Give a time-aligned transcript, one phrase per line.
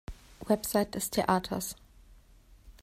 [0.47, 1.75] Website des Theaters